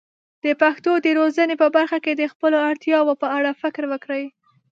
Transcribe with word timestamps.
د 0.43 0.45
پښتو 0.61 0.91
د 1.05 1.07
روزنې 1.19 1.55
په 1.61 1.67
برخه 1.75 1.97
کې 2.05 2.13
د 2.15 2.23
خپلو 2.33 2.57
اړتیاوو 2.69 3.19
په 3.21 3.27
اړه 3.37 3.51
فکر 3.61 3.83
وکړي. 3.91 4.25